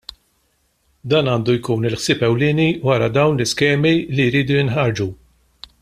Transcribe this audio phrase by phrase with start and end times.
[1.11, 5.09] Dan għandu jkun il-ħsieb ewlieni wara dawn l-iskemi li jridu jinħarġu.